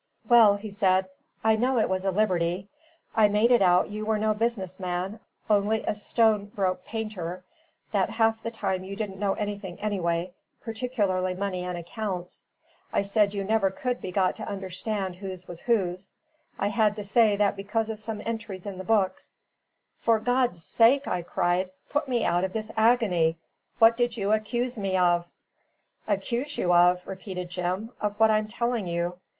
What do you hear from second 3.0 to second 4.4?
I made it out you were no